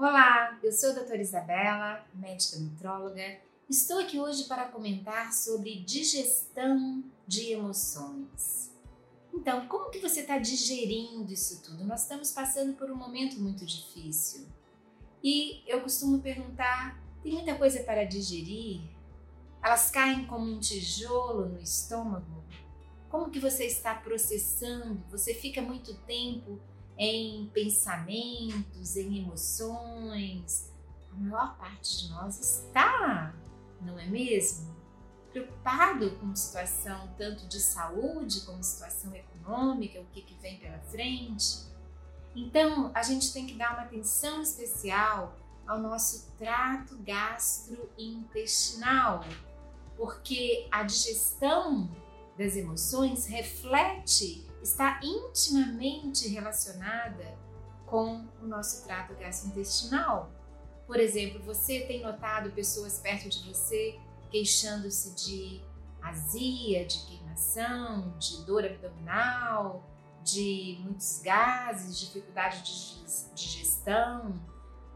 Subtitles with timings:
[0.00, 3.38] Olá, eu sou a doutora Isabela, médica nutróloga.
[3.68, 8.74] Estou aqui hoje para comentar sobre digestão de emoções.
[9.30, 11.84] Então, como que você está digerindo isso tudo?
[11.84, 14.46] Nós estamos passando por um momento muito difícil.
[15.22, 18.80] E eu costumo perguntar, tem muita coisa para digerir?
[19.62, 22.42] Elas caem como um tijolo no estômago?
[23.10, 25.04] Como que você está processando?
[25.10, 26.58] Você fica muito tempo
[27.00, 30.70] em pensamentos, em emoções.
[31.10, 33.34] A maior parte de nós está,
[33.80, 34.76] não é mesmo?
[35.32, 41.70] Preocupado com situação tanto de saúde como situação econômica, o que, que vem pela frente.
[42.36, 45.34] Então, a gente tem que dar uma atenção especial
[45.66, 49.24] ao nosso trato gastrointestinal,
[49.96, 51.88] porque a digestão
[52.40, 57.36] das emoções reflete está intimamente relacionada
[57.84, 60.32] com o nosso trato gastrointestinal.
[60.86, 65.60] Por exemplo, você tem notado pessoas perto de você queixando-se de
[66.00, 69.84] azia, de queimação, de dor abdominal,
[70.24, 74.42] de muitos gases, dificuldade de digestão,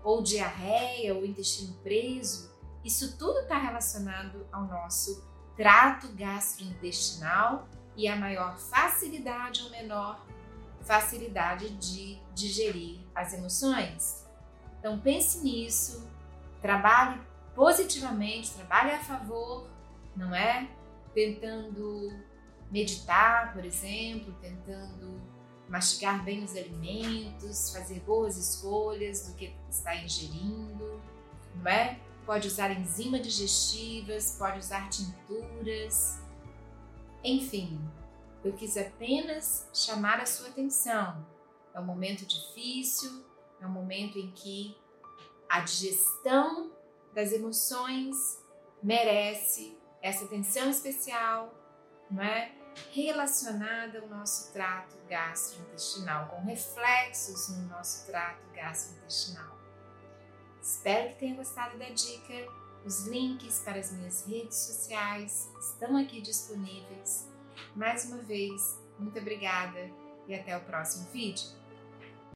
[0.02, 2.50] ou diarreia, ou intestino preso.
[2.82, 10.24] Isso tudo está relacionado ao nosso trato gastrointestinal e a maior facilidade ou menor
[10.82, 14.26] facilidade de digerir as emoções.
[14.78, 16.06] Então pense nisso,
[16.60, 17.20] trabalhe
[17.54, 19.66] positivamente, trabalhe a favor,
[20.16, 20.68] não é?
[21.14, 22.12] Tentando
[22.70, 25.20] meditar, por exemplo, tentando
[25.68, 31.00] mastigar bem os alimentos, fazer boas escolhas do que está ingerindo,
[31.54, 31.98] não é?
[32.26, 36.18] Pode usar enzimas digestivas, pode usar tinturas,
[37.24, 37.80] enfim,
[38.44, 41.26] eu quis apenas chamar a sua atenção.
[41.72, 43.24] É um momento difícil,
[43.60, 44.76] é um momento em que
[45.48, 46.70] a digestão
[47.14, 48.38] das emoções
[48.82, 51.54] merece essa atenção especial,
[52.10, 52.52] não é?
[52.90, 59.63] Relacionada ao nosso trato gastrointestinal, com reflexos no nosso trato gastrointestinal.
[60.64, 62.32] Espero que tenha gostado da dica
[62.86, 67.30] os links para as minhas redes sociais estão aqui disponíveis.
[67.76, 69.90] Mais uma vez, muito obrigada
[70.26, 71.46] e até o próximo vídeo.